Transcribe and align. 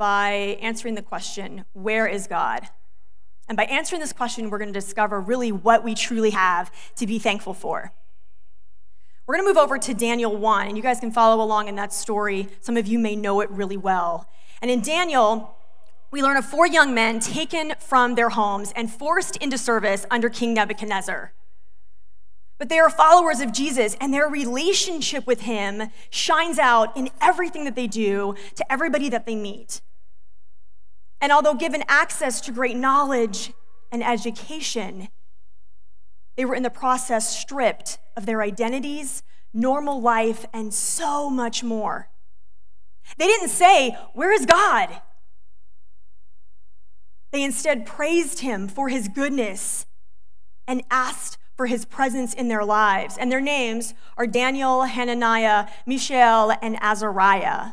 by 0.00 0.56
answering 0.62 0.94
the 0.94 1.02
question 1.02 1.66
where 1.74 2.06
is 2.06 2.26
God? 2.26 2.62
And 3.48 3.54
by 3.54 3.64
answering 3.64 4.00
this 4.00 4.14
question, 4.14 4.48
we're 4.48 4.56
going 4.56 4.72
to 4.72 4.80
discover 4.80 5.20
really 5.20 5.52
what 5.52 5.84
we 5.84 5.94
truly 5.94 6.30
have 6.30 6.72
to 6.96 7.06
be 7.06 7.18
thankful 7.18 7.52
for. 7.52 7.92
We're 9.26 9.34
going 9.34 9.44
to 9.44 9.50
move 9.50 9.62
over 9.62 9.76
to 9.76 9.92
Daniel 9.92 10.34
1, 10.34 10.68
and 10.68 10.76
you 10.78 10.82
guys 10.82 11.00
can 11.00 11.10
follow 11.10 11.44
along 11.44 11.68
in 11.68 11.76
that 11.76 11.92
story. 11.92 12.48
Some 12.62 12.78
of 12.78 12.86
you 12.86 12.98
may 12.98 13.14
know 13.14 13.42
it 13.42 13.50
really 13.50 13.76
well. 13.76 14.26
And 14.62 14.70
in 14.70 14.80
Daniel, 14.80 15.54
we 16.10 16.22
learn 16.22 16.38
of 16.38 16.46
four 16.46 16.66
young 16.66 16.94
men 16.94 17.20
taken 17.20 17.74
from 17.78 18.14
their 18.14 18.30
homes 18.30 18.72
and 18.74 18.90
forced 18.90 19.36
into 19.36 19.58
service 19.58 20.06
under 20.10 20.30
King 20.30 20.54
Nebuchadnezzar. 20.54 21.34
But 22.56 22.70
they 22.70 22.78
are 22.78 22.88
followers 22.88 23.40
of 23.40 23.52
Jesus, 23.52 23.98
and 24.00 24.14
their 24.14 24.28
relationship 24.28 25.26
with 25.26 25.42
him 25.42 25.90
shines 26.08 26.58
out 26.58 26.96
in 26.96 27.10
everything 27.20 27.64
that 27.64 27.76
they 27.76 27.86
do 27.86 28.34
to 28.54 28.72
everybody 28.72 29.10
that 29.10 29.26
they 29.26 29.36
meet. 29.36 29.82
And 31.20 31.32
although 31.32 31.54
given 31.54 31.84
access 31.88 32.40
to 32.42 32.52
great 32.52 32.76
knowledge 32.76 33.52
and 33.92 34.02
education, 34.02 35.08
they 36.36 36.44
were 36.44 36.54
in 36.54 36.62
the 36.62 36.70
process 36.70 37.36
stripped 37.38 37.98
of 38.16 38.26
their 38.26 38.40
identities, 38.40 39.22
normal 39.52 40.00
life, 40.00 40.46
and 40.52 40.72
so 40.72 41.28
much 41.28 41.62
more. 41.62 42.08
They 43.18 43.26
didn't 43.26 43.48
say, 43.48 43.96
Where 44.14 44.32
is 44.32 44.46
God? 44.46 44.88
They 47.32 47.44
instead 47.44 47.86
praised 47.86 48.40
him 48.40 48.68
for 48.68 48.88
his 48.88 49.08
goodness 49.08 49.86
and 50.66 50.82
asked 50.90 51.38
for 51.56 51.66
his 51.66 51.84
presence 51.84 52.32
in 52.32 52.48
their 52.48 52.64
lives. 52.64 53.16
And 53.18 53.30
their 53.30 53.40
names 53.40 53.94
are 54.16 54.26
Daniel, 54.26 54.84
Hananiah, 54.84 55.68
Mishael, 55.86 56.52
and 56.62 56.78
Azariah, 56.80 57.72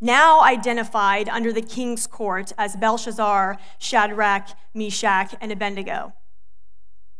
now 0.00 0.42
identified 0.42 1.28
under 1.28 1.52
the 1.52 1.62
king's 1.62 2.06
court 2.06 2.52
as 2.56 2.76
Belshazzar, 2.76 3.58
Shadrach, 3.78 4.48
Meshach, 4.74 5.34
and 5.40 5.50
Abednego. 5.50 6.12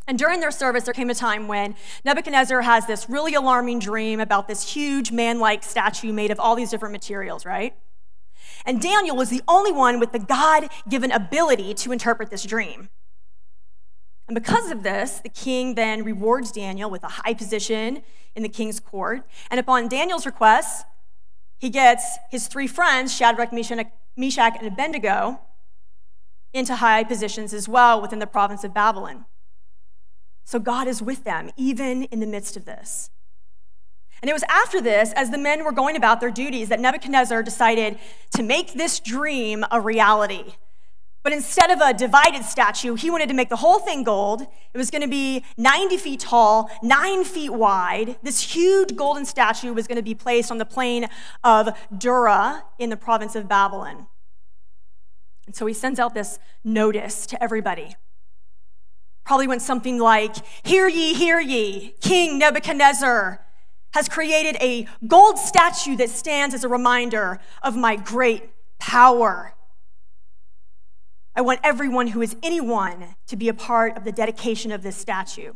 And 0.07 0.19
during 0.19 0.41
their 0.41 0.51
service, 0.51 0.85
there 0.85 0.95
came 0.95 1.11
a 1.11 1.15
time 1.15 1.49
when 1.49 1.77
Nebuchadnezzar 2.03 2.63
has 2.63 2.87
this 2.87 3.11
really 3.11 3.35
alarming 3.35 3.79
dream 3.79 4.21
about 4.21 4.49
this 4.49 4.73
huge 4.73 5.13
man 5.13 5.39
like 5.39 5.63
statue 5.63 6.13
made 6.15 6.31
of 6.31 6.41
all 6.41 6.57
these 6.57 6.71
different 6.71 6.93
materials, 6.93 7.45
right? 7.45 7.75
And 8.65 8.81
Daniel 8.81 9.17
was 9.17 9.29
the 9.29 9.43
only 9.47 9.71
one 9.71 10.01
with 10.01 10.13
the 10.13 10.19
God 10.19 10.69
given 10.89 11.13
ability 11.13 11.75
to 11.75 11.93
interpret 11.93 12.31
this 12.31 12.45
dream. 12.45 12.89
And 14.29 14.35
because 14.35 14.71
of 14.71 14.83
this, 14.83 15.21
the 15.21 15.29
king 15.29 15.75
then 15.75 16.05
rewards 16.05 16.53
Daniel 16.53 16.91
with 16.91 17.03
a 17.03 17.09
high 17.09 17.35
position 17.35 18.03
in 18.35 18.43
the 18.43 18.49
king's 18.49 18.81
court. 18.81 19.27
And 19.51 19.61
upon 19.61 19.89
Daniel's 19.89 20.27
request, 20.27 20.85
he 21.59 21.71
gets 21.71 22.19
his 22.31 22.47
three 22.47 22.67
friends, 22.67 23.15
Shadrach, 23.15 23.53
Meshach, 23.53 24.57
and 24.59 24.67
Abednego, 24.67 25.41
into 26.53 26.77
high 26.77 27.05
positions 27.05 27.53
as 27.53 27.69
well 27.69 28.01
within 28.01 28.21
the 28.21 28.27
province 28.27 28.65
of 28.65 28.73
Babylon. 28.73 29.27
So 30.45 30.59
God 30.59 30.89
is 30.89 31.03
with 31.03 31.25
them, 31.25 31.51
even 31.57 32.05
in 32.05 32.21
the 32.21 32.27
midst 32.27 32.57
of 32.57 32.65
this. 32.65 33.11
And 34.23 34.31
it 34.31 34.33
was 34.33 34.45
after 34.49 34.81
this, 34.81 35.13
as 35.13 35.31
the 35.31 35.39
men 35.39 35.65
were 35.65 35.73
going 35.73 35.95
about 35.95 36.21
their 36.21 36.31
duties, 36.31 36.71
that 36.71 36.81
Nebuchadnezzar 36.81 37.43
decided 37.43 37.99
to 38.35 38.43
make 38.43 38.73
this 38.73 38.99
dream 38.99 39.65
a 39.71 39.81
reality. 39.81 40.55
But 41.29 41.37
instead 41.37 41.71
of 41.71 41.83
a 41.83 41.93
divided 41.93 42.43
statue, 42.43 42.95
he 42.95 43.11
wanted 43.11 43.29
to 43.29 43.35
make 43.35 43.51
the 43.51 43.57
whole 43.57 43.81
thing 43.81 44.03
gold. 44.03 44.41
It 44.41 44.79
was 44.79 44.91
going 44.91 45.03
to 45.03 45.09
be 45.09 45.45
90 45.59 45.99
feet 45.99 46.21
tall, 46.21 46.71
nine 46.83 47.23
feet 47.23 47.53
wide. 47.53 48.17
This 48.23 48.41
huge 48.41 48.97
golden 48.97 49.27
statue 49.27 49.75
was 49.75 49.87
going 49.87 49.97
to 49.97 50.03
be 50.03 50.15
placed 50.15 50.51
on 50.51 50.57
the 50.57 50.65
plain 50.65 51.07
of 51.45 51.69
Dura 51.95 52.65
in 52.79 52.89
the 52.89 52.97
province 52.97 53.37
of 53.37 53.47
Babylon. 53.47 54.07
And 55.45 55.55
so 55.55 55.67
he 55.67 55.75
sends 55.75 56.01
out 56.01 56.15
this 56.15 56.39
notice 56.65 57.27
to 57.27 57.43
everybody. 57.45 57.95
Probably 59.27 59.47
went 59.47 59.61
something 59.61 59.99
like 59.99 60.35
Hear 60.63 60.89
ye, 60.89 61.13
hear 61.13 61.41
ye, 61.41 61.93
King 62.01 62.39
Nebuchadnezzar 62.39 63.45
has 63.93 64.09
created 64.09 64.57
a 64.63 64.87
gold 65.07 65.39
statue 65.39 65.95
that 65.97 66.09
stands 66.09 66.55
as 66.55 66.65
a 66.65 66.69
reminder 66.69 67.39
of 67.63 67.77
my 67.77 67.97
great 67.97 68.49
power. 68.79 69.53
I 71.39 71.41
want 71.41 71.61
everyone 71.63 72.09
who 72.09 72.21
is 72.21 72.35
anyone 72.43 73.15
to 73.29 73.37
be 73.37 73.49
a 73.49 73.55
part 73.55 73.97
of 73.97 74.03
the 74.03 74.11
dedication 74.11 74.73
of 74.73 74.83
this 74.83 74.97
statue. 74.97 75.53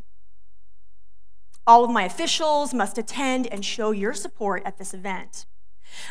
All 1.66 1.82
of 1.82 1.90
my 1.90 2.04
officials 2.04 2.72
must 2.72 2.98
attend 2.98 3.48
and 3.48 3.64
show 3.64 3.90
your 3.90 4.14
support 4.14 4.62
at 4.64 4.78
this 4.78 4.94
event. 4.94 5.44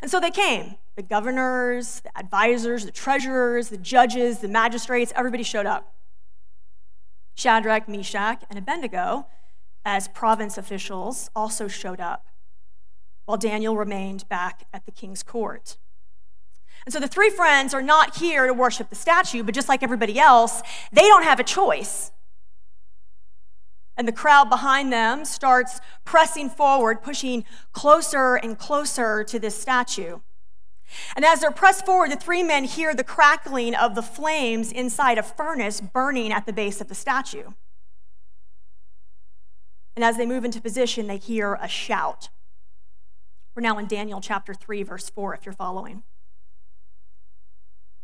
And 0.02 0.12
so 0.12 0.20
they 0.20 0.30
came 0.30 0.76
the 0.98 1.02
governors, 1.02 2.02
the 2.02 2.12
advisors, 2.20 2.84
the 2.84 2.92
treasurers, 2.92 3.70
the 3.70 3.78
judges, 3.78 4.40
the 4.40 4.50
magistrates, 4.50 5.14
everybody 5.16 5.44
showed 5.44 5.66
up. 5.66 5.96
Shadrach, 7.36 7.88
Meshach, 7.88 8.44
and 8.50 8.60
Abednego 8.60 9.28
as 9.86 10.10
province 10.10 10.58
officials 10.58 11.30
also 11.34 11.70
showed 11.70 12.02
up, 12.02 12.26
while 13.24 13.38
Daniel 13.38 13.78
remained 13.78 14.28
back 14.28 14.68
at 14.74 14.86
the 14.86 14.92
king's 14.92 15.24
court. 15.24 15.78
And 16.86 16.94
so 16.94 17.00
the 17.00 17.08
three 17.08 17.30
friends 17.30 17.74
are 17.74 17.82
not 17.82 18.18
here 18.18 18.48
to 18.48 18.54
worship 18.54 18.90
the 18.90 18.96
statue, 18.96 19.44
but 19.44 19.54
just 19.54 19.70
like 19.70 19.84
everybody 19.84 20.20
else, 20.20 20.62
they 20.92 21.04
don't 21.04 21.24
have 21.24 21.40
a 21.40 21.44
choice. 21.44 22.12
And 23.96 24.08
the 24.08 24.12
crowd 24.12 24.50
behind 24.50 24.92
them 24.92 25.26
starts 25.26 25.80
pressing 26.06 26.50
forward, 26.50 27.04
pushing 27.04 27.44
closer 27.72 28.36
and 28.36 28.58
closer 28.58 29.24
to 29.24 29.38
this 29.38 29.60
statue. 29.60 30.20
And 31.16 31.24
as 31.24 31.40
they're 31.40 31.52
pressed 31.52 31.86
forward, 31.86 32.12
the 32.12 32.16
three 32.16 32.44
men 32.44 32.64
hear 32.64 32.96
the 32.96 33.04
crackling 33.04 33.76
of 33.76 33.96
the 33.96 34.02
flames 34.02 34.72
inside 34.72 35.18
a 35.18 35.24
furnace 35.24 35.82
burning 35.82 36.32
at 36.32 36.46
the 36.46 36.54
base 36.54 36.82
of 36.82 36.88
the 36.88 36.96
statue. 36.96 37.52
And 39.96 40.04
as 40.04 40.18
they 40.18 40.26
move 40.26 40.46
into 40.46 40.62
position, 40.62 41.08
they 41.08 41.18
hear 41.18 41.60
a 41.62 41.68
shout. 41.68 42.30
We're 43.56 43.62
now 43.62 43.78
in 43.78 43.88
Daniel 43.88 44.22
chapter 44.22 44.54
3, 44.54 44.84
verse 44.84 45.10
4, 45.10 45.34
if 45.36 45.46
you're 45.46 45.54
following. 45.54 46.04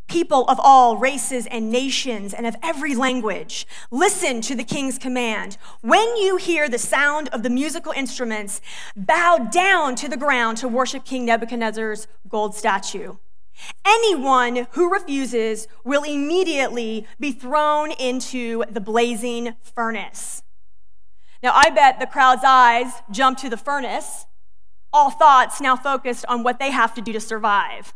People 0.07 0.45
of 0.45 0.59
all 0.63 0.97
races 0.97 1.47
and 1.47 1.69
nations 1.69 2.34
and 2.34 2.47
of 2.47 2.56
every 2.63 2.95
language, 2.95 3.68
listen 3.91 4.40
to 4.41 4.56
the 4.56 4.63
king's 4.63 4.97
command. 4.97 5.57
When 5.81 6.16
you 6.16 6.38
hear 6.38 6.69
the 6.69 6.79
sound 6.79 7.28
of 7.29 7.44
the 7.44 7.50
musical 7.50 7.91
instruments, 7.91 8.62
bow 8.95 9.50
down 9.51 9.95
to 9.97 10.07
the 10.07 10.16
ground 10.16 10.57
to 10.59 10.68
worship 10.68 11.03
King 11.03 11.25
Nebuchadnezzar's 11.25 12.07
gold 12.29 12.56
statue. 12.56 13.18
Anyone 13.85 14.68
who 14.72 14.90
refuses 14.90 15.68
will 15.84 16.03
immediately 16.03 17.06
be 17.19 17.31
thrown 17.31 17.91
into 17.91 18.63
the 18.69 18.79
blazing 18.79 19.56
furnace. 19.62 20.44
Now, 21.44 21.51
I 21.53 21.69
bet 21.69 22.00
the 22.00 22.07
crowd's 22.07 22.44
eyes 22.45 22.91
jump 23.12 23.38
to 23.39 23.50
the 23.50 23.57
furnace, 23.57 24.25
all 24.94 25.12
thoughts 25.12 25.59
now 25.59 25.75
focused 25.75 26.25
on 26.28 26.44
what 26.44 26.59
they 26.59 26.72
have 26.72 26.94
to 26.95 27.01
do 27.01 27.12
to 27.13 27.19
survive. 27.19 27.94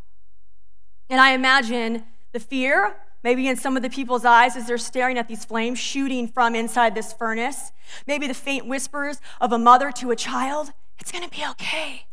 And 1.12 1.20
I 1.20 1.32
imagine 1.32 2.04
the 2.32 2.40
fear, 2.40 2.96
maybe 3.22 3.46
in 3.46 3.56
some 3.56 3.76
of 3.76 3.82
the 3.82 3.90
people's 3.90 4.24
eyes 4.24 4.56
as 4.56 4.66
they're 4.66 4.78
staring 4.78 5.18
at 5.18 5.28
these 5.28 5.44
flames 5.44 5.78
shooting 5.78 6.26
from 6.26 6.54
inside 6.54 6.94
this 6.94 7.12
furnace. 7.12 7.70
Maybe 8.06 8.26
the 8.26 8.32
faint 8.32 8.66
whispers 8.66 9.20
of 9.38 9.52
a 9.52 9.58
mother 9.58 9.92
to 9.92 10.10
a 10.10 10.16
child, 10.16 10.72
it's 10.98 11.12
going 11.12 11.22
to 11.22 11.28
be 11.28 11.44
okay. 11.50 12.06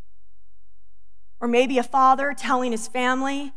Or 1.39 1.47
maybe 1.47 1.77
a 1.77 1.83
father 1.83 2.35
telling 2.37 2.73
his 2.73 2.89
family, 2.89 3.53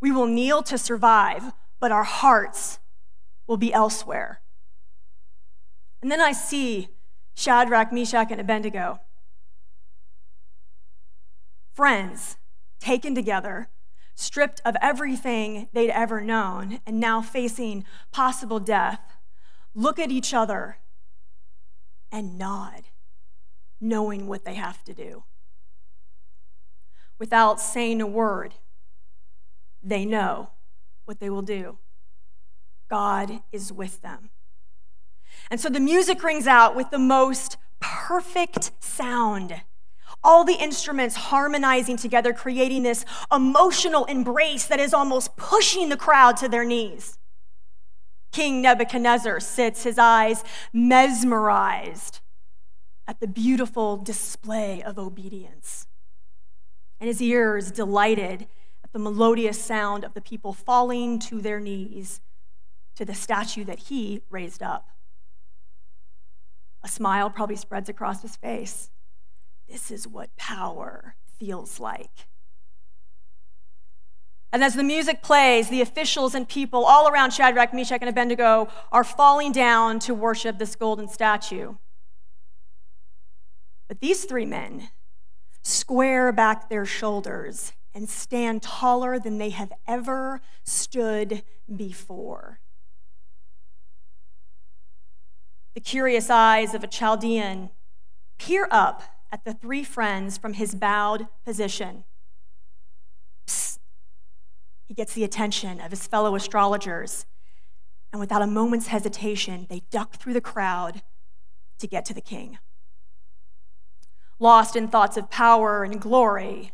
we 0.00 0.10
will 0.10 0.26
kneel 0.26 0.64
to 0.64 0.76
survive, 0.76 1.52
but 1.78 1.92
our 1.92 2.02
hearts 2.02 2.80
will 3.46 3.56
be 3.56 3.72
elsewhere. 3.72 4.40
And 6.02 6.10
then 6.10 6.20
I 6.20 6.32
see 6.32 6.88
Shadrach, 7.34 7.92
Meshach, 7.92 8.32
and 8.32 8.40
Abednego. 8.40 8.98
Friends 11.72 12.36
taken 12.80 13.14
together, 13.14 13.68
stripped 14.14 14.60
of 14.64 14.76
everything 14.80 15.68
they'd 15.72 15.90
ever 15.90 16.20
known, 16.20 16.80
and 16.86 17.00
now 17.00 17.22
facing 17.22 17.84
possible 18.10 18.60
death, 18.60 19.00
look 19.74 19.98
at 19.98 20.10
each 20.10 20.34
other 20.34 20.78
and 22.10 22.38
nod, 22.38 22.84
knowing 23.80 24.26
what 24.26 24.44
they 24.44 24.54
have 24.54 24.84
to 24.84 24.92
do. 24.92 25.24
Without 27.18 27.60
saying 27.60 28.00
a 28.00 28.06
word, 28.06 28.54
they 29.82 30.04
know 30.04 30.50
what 31.04 31.20
they 31.20 31.30
will 31.30 31.42
do. 31.42 31.78
God 32.88 33.40
is 33.50 33.72
with 33.72 34.02
them. 34.02 34.30
And 35.50 35.60
so 35.60 35.68
the 35.68 35.80
music 35.80 36.22
rings 36.22 36.46
out 36.46 36.76
with 36.76 36.90
the 36.90 36.98
most 36.98 37.56
perfect 37.80 38.72
sound. 38.80 39.62
All 40.24 40.44
the 40.44 40.54
instruments 40.54 41.16
harmonizing 41.16 41.96
together, 41.96 42.32
creating 42.32 42.84
this 42.84 43.04
emotional 43.32 44.04
embrace 44.04 44.66
that 44.66 44.78
is 44.78 44.94
almost 44.94 45.36
pushing 45.36 45.88
the 45.88 45.96
crowd 45.96 46.36
to 46.38 46.48
their 46.48 46.64
knees. 46.64 47.18
King 48.30 48.62
Nebuchadnezzar 48.62 49.40
sits, 49.40 49.82
his 49.82 49.98
eyes 49.98 50.42
mesmerized 50.72 52.20
at 53.06 53.20
the 53.20 53.26
beautiful 53.26 53.96
display 53.96 54.82
of 54.82 54.98
obedience, 54.98 55.86
and 57.00 57.08
his 57.08 57.20
ears 57.20 57.70
delighted 57.70 58.46
at 58.84 58.92
the 58.92 58.98
melodious 58.98 59.62
sound 59.62 60.04
of 60.04 60.14
the 60.14 60.20
people 60.20 60.52
falling 60.52 61.18
to 61.18 61.40
their 61.40 61.60
knees 61.60 62.20
to 62.94 63.04
the 63.04 63.14
statue 63.14 63.64
that 63.64 63.80
he 63.80 64.22
raised 64.30 64.62
up. 64.62 64.88
A 66.82 66.88
smile 66.88 67.28
probably 67.28 67.56
spreads 67.56 67.88
across 67.88 68.22
his 68.22 68.36
face. 68.36 68.90
This 69.72 69.90
is 69.90 70.06
what 70.06 70.36
power 70.36 71.16
feels 71.38 71.80
like. 71.80 72.26
And 74.52 74.62
as 74.62 74.74
the 74.74 74.84
music 74.84 75.22
plays, 75.22 75.70
the 75.70 75.80
officials 75.80 76.34
and 76.34 76.46
people 76.46 76.84
all 76.84 77.08
around 77.08 77.30
Shadrach, 77.30 77.72
Meshach, 77.72 78.02
and 78.02 78.10
Abednego 78.10 78.68
are 78.92 79.02
falling 79.02 79.50
down 79.50 79.98
to 80.00 80.14
worship 80.14 80.58
this 80.58 80.76
golden 80.76 81.08
statue. 81.08 81.76
But 83.88 84.00
these 84.00 84.26
three 84.26 84.44
men 84.44 84.90
square 85.62 86.32
back 86.32 86.68
their 86.68 86.84
shoulders 86.84 87.72
and 87.94 88.10
stand 88.10 88.60
taller 88.60 89.18
than 89.18 89.38
they 89.38 89.50
have 89.50 89.72
ever 89.88 90.42
stood 90.64 91.44
before. 91.74 92.60
The 95.72 95.80
curious 95.80 96.28
eyes 96.28 96.74
of 96.74 96.84
a 96.84 96.88
Chaldean 96.88 97.70
peer 98.36 98.68
up 98.70 99.02
at 99.32 99.44
the 99.44 99.54
three 99.54 99.82
friends 99.82 100.36
from 100.36 100.52
his 100.52 100.74
bowed 100.74 101.26
position. 101.44 102.04
Psst. 103.46 103.78
He 104.84 104.94
gets 104.94 105.14
the 105.14 105.24
attention 105.24 105.80
of 105.80 105.90
his 105.90 106.06
fellow 106.06 106.34
astrologers, 106.34 107.24
and 108.12 108.20
without 108.20 108.42
a 108.42 108.46
moment's 108.46 108.88
hesitation, 108.88 109.66
they 109.70 109.82
duck 109.90 110.16
through 110.16 110.34
the 110.34 110.40
crowd 110.42 111.02
to 111.78 111.86
get 111.86 112.04
to 112.04 112.14
the 112.14 112.20
king. 112.20 112.58
Lost 114.38 114.76
in 114.76 114.88
thoughts 114.88 115.16
of 115.16 115.30
power 115.30 115.82
and 115.82 115.98
glory, 115.98 116.72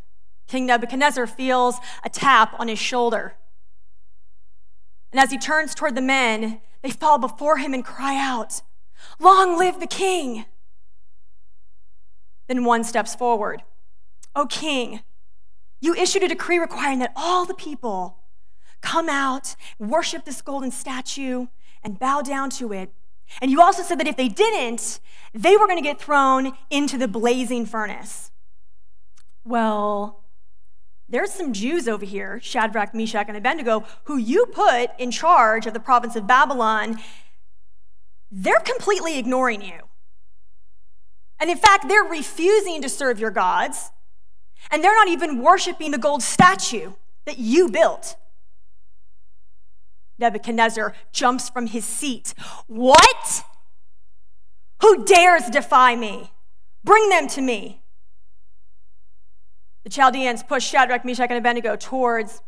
King 0.48 0.66
Nebuchadnezzar 0.66 1.26
feels 1.26 1.76
a 2.02 2.08
tap 2.08 2.58
on 2.58 2.68
his 2.68 2.78
shoulder. 2.78 3.34
And 5.12 5.20
as 5.20 5.30
he 5.30 5.38
turns 5.38 5.74
toward 5.74 5.94
the 5.94 6.00
men, 6.00 6.60
they 6.82 6.90
fall 6.90 7.18
before 7.18 7.58
him 7.58 7.72
and 7.72 7.84
cry 7.84 8.18
out, 8.18 8.62
Long 9.20 9.56
live 9.56 9.78
the 9.78 9.86
king! 9.86 10.46
Then 12.48 12.64
one 12.64 12.82
steps 12.82 13.14
forward. 13.14 13.62
O 14.34 14.46
king, 14.46 15.00
you 15.80 15.94
issued 15.94 16.22
a 16.22 16.28
decree 16.28 16.58
requiring 16.58 16.98
that 16.98 17.12
all 17.14 17.44
the 17.44 17.54
people 17.54 18.18
come 18.80 19.08
out, 19.08 19.54
worship 19.78 20.24
this 20.24 20.42
golden 20.42 20.70
statue, 20.70 21.46
and 21.82 21.98
bow 21.98 22.22
down 22.22 22.50
to 22.50 22.72
it. 22.72 22.92
And 23.40 23.50
you 23.50 23.60
also 23.60 23.82
said 23.82 24.00
that 24.00 24.08
if 24.08 24.16
they 24.16 24.28
didn't, 24.28 25.00
they 25.34 25.56
were 25.56 25.66
going 25.66 25.78
to 25.78 25.82
get 25.82 26.00
thrown 26.00 26.52
into 26.70 26.96
the 26.96 27.08
blazing 27.08 27.66
furnace. 27.66 28.30
Well, 29.44 30.24
there's 31.08 31.32
some 31.32 31.52
Jews 31.52 31.88
over 31.88 32.04
here, 32.04 32.38
Shadrach, 32.42 32.94
Meshach, 32.94 33.28
and 33.28 33.36
Abednego, 33.36 33.84
who 34.04 34.16
you 34.16 34.46
put 34.46 34.90
in 34.98 35.10
charge 35.10 35.66
of 35.66 35.74
the 35.74 35.80
province 35.80 36.16
of 36.16 36.26
Babylon. 36.26 36.98
They're 38.30 38.60
completely 38.60 39.18
ignoring 39.18 39.62
you. 39.62 39.87
And 41.40 41.50
in 41.50 41.56
fact, 41.56 41.88
they're 41.88 42.02
refusing 42.02 42.82
to 42.82 42.88
serve 42.88 43.18
your 43.18 43.30
gods, 43.30 43.90
and 44.70 44.82
they're 44.82 44.94
not 44.94 45.08
even 45.08 45.42
worshiping 45.42 45.92
the 45.92 45.98
gold 45.98 46.22
statue 46.22 46.92
that 47.26 47.38
you 47.38 47.68
built. 47.68 48.16
Nebuchadnezzar 50.18 50.94
jumps 51.12 51.48
from 51.48 51.68
his 51.68 51.84
seat. 51.84 52.34
What? 52.66 53.44
Who 54.80 55.04
dares 55.04 55.48
defy 55.50 55.94
me? 55.94 56.32
Bring 56.82 57.08
them 57.08 57.28
to 57.28 57.40
me. 57.40 57.82
The 59.84 59.90
Chaldeans 59.90 60.42
push 60.42 60.68
Shadrach, 60.68 61.04
Meshach, 61.04 61.30
and 61.30 61.38
Abednego 61.38 61.76
towards 61.76 62.42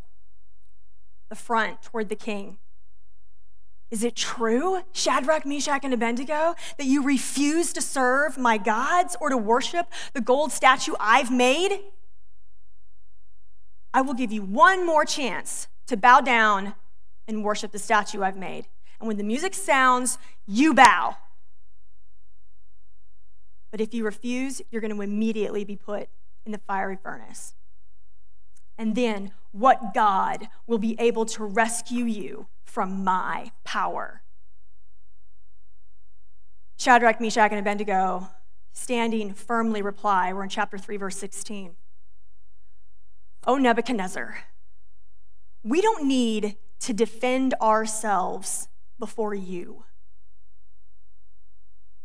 the 1.29 1.37
front, 1.37 1.83
toward 1.83 2.09
the 2.09 2.17
king. 2.17 2.59
Is 3.91 4.05
it 4.05 4.15
true, 4.15 4.83
Shadrach, 4.93 5.45
Meshach, 5.45 5.85
and 5.85 5.93
Abednego, 5.93 6.55
that 6.79 6.87
you 6.87 7.03
refuse 7.03 7.73
to 7.73 7.83
serve 7.83 8.39
my 8.39 8.57
gods 8.57 9.17
or 9.21 9.31
to 9.31 9.37
worship 9.37 9.87
the 10.13 10.21
gold 10.21 10.53
statue 10.53 10.95
I've 11.01 11.33
made? 11.33 11.81
I 13.93 14.03
will 14.03 14.15
give 14.15 14.31
you 14.31 14.43
one 14.43 14.87
more 14.87 15.05
chance 15.05 15.67
to 15.87 15.97
bow 15.97 16.21
down 16.21 16.75
and 17.27 17.45
worship 17.45 17.73
the 17.73 17.79
statue 17.81 18.23
I've 18.23 18.37
made. 18.37 18.69
And 19.01 19.09
when 19.09 19.17
the 19.17 19.25
music 19.25 19.55
sounds, 19.55 20.19
you 20.47 20.73
bow. 20.73 21.17
But 23.73 23.81
if 23.81 23.93
you 23.93 24.05
refuse, 24.05 24.63
you're 24.71 24.81
going 24.81 24.95
to 24.95 25.03
immediately 25.03 25.65
be 25.65 25.77
put 25.77 26.09
in 26.47 26.53
the 26.53 26.59
fiery 26.59 26.99
furnace. 27.03 27.55
And 28.81 28.95
then, 28.95 29.33
what 29.53 29.93
God 29.93 30.49
will 30.67 30.79
be 30.79 30.97
able 30.99 31.27
to 31.27 31.45
rescue 31.45 32.07
you 32.07 32.47
from 32.65 33.05
my 33.05 33.53
power? 33.63 34.23
Shadrach, 36.79 37.21
Meshach, 37.21 37.51
and 37.51 37.61
Abednego, 37.61 38.31
standing 38.73 39.35
firmly, 39.35 39.83
reply. 39.83 40.33
We're 40.33 40.45
in 40.45 40.49
chapter 40.49 40.79
3, 40.79 40.97
verse 40.97 41.19
16. 41.19 41.77
O 43.47 43.59
Nebuchadnezzar, 43.59 44.45
we 45.63 45.83
don't 45.83 46.09
need 46.09 46.57
to 46.79 46.95
defend 46.95 47.53
ourselves 47.61 48.69
before 48.99 49.35
you. 49.35 49.85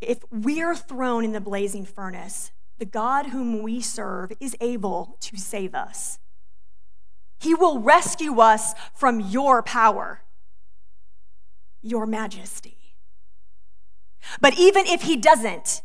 If 0.01 0.25
we're 0.30 0.75
thrown 0.75 1.24
in 1.24 1.31
the 1.31 1.39
blazing 1.39 1.86
furnace, 1.86 2.51
the 2.80 2.86
God 2.86 3.28
whom 3.28 3.63
we 3.63 3.80
serve 3.80 4.33
is 4.42 4.57
able 4.60 5.16
to 5.21 5.38
save 5.38 5.74
us. 5.74 6.19
He 7.45 7.53
will 7.53 7.77
rescue 7.77 8.39
us 8.39 8.74
from 8.95 9.19
your 9.19 9.62
power, 9.62 10.24
your 11.83 12.07
majesty. 12.07 12.95
But 14.42 14.57
even 14.57 14.88
if 14.88 15.03
he 15.03 15.15
doesn't, 15.15 15.83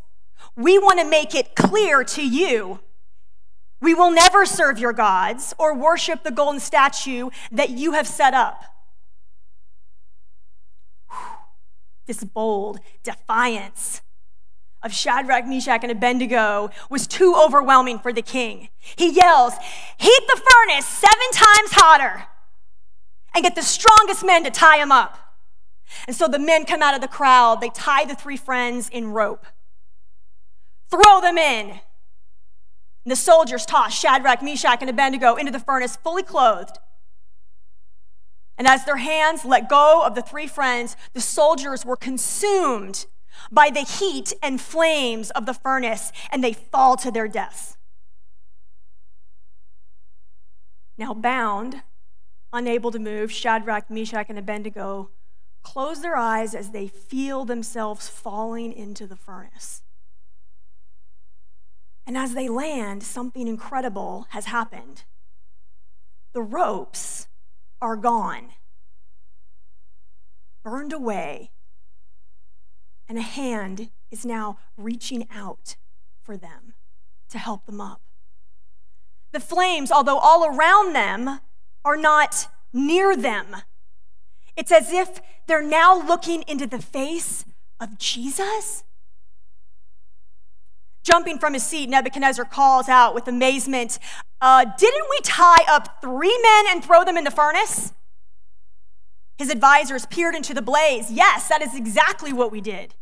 we 0.56 0.78
want 0.78 1.00
to 1.00 1.04
make 1.04 1.34
it 1.34 1.54
clear 1.54 2.02
to 2.02 2.26
you 2.26 2.80
we 3.78 3.92
will 3.92 4.10
never 4.10 4.46
serve 4.46 4.78
your 4.78 4.94
gods 4.94 5.52
or 5.58 5.74
worship 5.74 6.22
the 6.22 6.30
golden 6.30 6.60
statue 6.60 7.28
that 7.52 7.68
you 7.68 7.92
have 7.92 8.06
set 8.06 8.32
up. 8.32 8.64
This 12.06 12.24
bold 12.24 12.80
defiance 13.02 14.00
of 14.82 14.92
Shadrach, 14.92 15.46
Meshach, 15.46 15.82
and 15.82 15.92
Abednego 15.92 16.70
was 16.88 17.06
too 17.06 17.34
overwhelming 17.36 17.98
for 17.98 18.12
the 18.12 18.22
king. 18.22 18.68
He 18.78 19.10
yells, 19.10 19.54
Heat 19.98 20.22
the 20.26 20.40
furnace 20.40 20.86
seven 20.86 21.30
times 21.32 21.72
hotter 21.72 22.24
and 23.34 23.44
get 23.44 23.54
the 23.54 23.62
strongest 23.62 24.24
men 24.24 24.44
to 24.44 24.50
tie 24.50 24.78
him 24.78 24.90
up. 24.90 25.18
And 26.06 26.16
so 26.16 26.28
the 26.28 26.38
men 26.38 26.64
come 26.64 26.82
out 26.82 26.94
of 26.94 27.00
the 27.00 27.08
crowd. 27.08 27.60
They 27.60 27.70
tie 27.70 28.04
the 28.04 28.14
three 28.14 28.36
friends 28.36 28.88
in 28.88 29.12
rope, 29.12 29.44
throw 30.90 31.20
them 31.20 31.36
in. 31.36 31.80
And 33.04 33.10
the 33.10 33.16
soldiers 33.16 33.66
toss 33.66 33.98
Shadrach, 33.98 34.42
Meshach, 34.42 34.78
and 34.80 34.90
Abednego 34.90 35.36
into 35.36 35.52
the 35.52 35.58
furnace 35.58 35.96
fully 35.96 36.22
clothed. 36.22 36.78
And 38.56 38.66
as 38.66 38.84
their 38.84 38.98
hands 38.98 39.44
let 39.44 39.70
go 39.70 40.04
of 40.04 40.14
the 40.14 40.22
three 40.22 40.46
friends, 40.46 40.96
the 41.14 41.20
soldiers 41.20 41.84
were 41.84 41.96
consumed 41.96 43.06
by 43.50 43.70
the 43.70 43.80
heat 43.80 44.32
and 44.42 44.60
flames 44.60 45.30
of 45.30 45.46
the 45.46 45.54
furnace, 45.54 46.12
and 46.30 46.42
they 46.42 46.52
fall 46.52 46.96
to 46.96 47.10
their 47.10 47.28
deaths. 47.28 47.76
Now, 50.98 51.14
bound, 51.14 51.82
unable 52.52 52.90
to 52.90 52.98
move, 52.98 53.32
Shadrach, 53.32 53.90
Meshach, 53.90 54.26
and 54.28 54.38
Abednego 54.38 55.10
close 55.62 56.02
their 56.02 56.16
eyes 56.16 56.54
as 56.54 56.70
they 56.70 56.86
feel 56.86 57.44
themselves 57.44 58.08
falling 58.08 58.72
into 58.72 59.06
the 59.06 59.16
furnace. 59.16 59.82
And 62.06 62.16
as 62.16 62.34
they 62.34 62.48
land, 62.48 63.02
something 63.02 63.46
incredible 63.46 64.26
has 64.30 64.46
happened. 64.46 65.04
The 66.32 66.42
ropes 66.42 67.28
are 67.80 67.96
gone, 67.96 68.50
burned 70.62 70.92
away, 70.92 71.50
and 73.10 73.18
a 73.18 73.22
hand 73.22 73.90
is 74.12 74.24
now 74.24 74.56
reaching 74.76 75.26
out 75.34 75.74
for 76.22 76.36
them 76.36 76.74
to 77.28 77.38
help 77.38 77.66
them 77.66 77.80
up. 77.80 78.00
The 79.32 79.40
flames, 79.40 79.90
although 79.90 80.18
all 80.18 80.46
around 80.46 80.92
them, 80.92 81.40
are 81.84 81.96
not 81.96 82.46
near 82.72 83.16
them. 83.16 83.56
It's 84.56 84.70
as 84.70 84.92
if 84.92 85.20
they're 85.48 85.60
now 85.60 86.00
looking 86.00 86.44
into 86.46 86.68
the 86.68 86.78
face 86.78 87.44
of 87.80 87.98
Jesus. 87.98 88.84
Jumping 91.02 91.40
from 91.40 91.54
his 91.54 91.64
seat, 91.64 91.90
Nebuchadnezzar 91.90 92.44
calls 92.44 92.88
out 92.88 93.12
with 93.12 93.26
amazement 93.26 93.98
uh, 94.40 94.64
Didn't 94.78 95.06
we 95.10 95.18
tie 95.24 95.64
up 95.68 96.00
three 96.00 96.38
men 96.44 96.64
and 96.68 96.84
throw 96.84 97.02
them 97.02 97.16
in 97.16 97.24
the 97.24 97.32
furnace? 97.32 97.92
His 99.36 99.50
advisors 99.50 100.06
peered 100.06 100.36
into 100.36 100.54
the 100.54 100.62
blaze. 100.62 101.10
Yes, 101.10 101.48
that 101.48 101.60
is 101.60 101.74
exactly 101.74 102.32
what 102.32 102.52
we 102.52 102.60
did. 102.60 102.94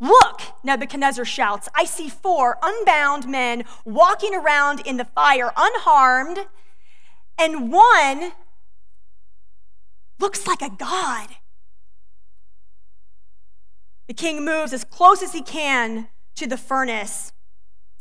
Look, 0.00 0.40
Nebuchadnezzar 0.62 1.24
shouts, 1.24 1.68
I 1.74 1.84
see 1.84 2.08
four 2.08 2.58
unbound 2.62 3.28
men 3.28 3.64
walking 3.84 4.34
around 4.34 4.80
in 4.86 4.96
the 4.96 5.04
fire, 5.04 5.52
unharmed, 5.56 6.46
and 7.38 7.72
one 7.72 8.32
looks 10.18 10.46
like 10.46 10.62
a 10.62 10.70
god. 10.70 11.36
The 14.06 14.14
king 14.14 14.44
moves 14.44 14.72
as 14.72 14.84
close 14.84 15.22
as 15.22 15.32
he 15.32 15.42
can 15.42 16.08
to 16.34 16.46
the 16.46 16.58
furnace 16.58 17.32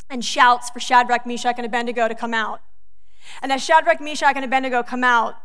and 0.09 0.25
shouts 0.25 0.69
for 0.69 0.79
Shadrach, 0.79 1.25
Meshach, 1.25 1.55
and 1.57 1.65
Abednego 1.65 2.07
to 2.07 2.15
come 2.15 2.33
out. 2.33 2.62
And 3.41 3.51
as 3.51 3.63
Shadrach, 3.63 4.01
Meshach, 4.01 4.35
and 4.35 4.43
Abednego 4.43 4.83
come 4.83 5.03
out, 5.03 5.35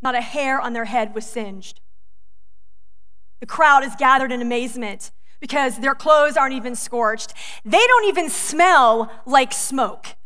not 0.00 0.14
a 0.14 0.20
hair 0.20 0.60
on 0.60 0.72
their 0.72 0.86
head 0.86 1.14
was 1.14 1.26
singed. 1.26 1.80
The 3.40 3.46
crowd 3.46 3.84
is 3.84 3.94
gathered 3.98 4.32
in 4.32 4.40
amazement 4.40 5.10
because 5.40 5.78
their 5.78 5.94
clothes 5.94 6.36
aren't 6.36 6.54
even 6.54 6.74
scorched. 6.74 7.34
They 7.64 7.84
don't 7.86 8.06
even 8.06 8.30
smell 8.30 9.10
like 9.26 9.52
smoke. 9.52 10.16